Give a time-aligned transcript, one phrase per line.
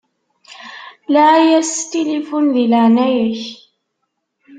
[1.13, 3.41] Laɛi-yas s tilifun di leɛnaya-k.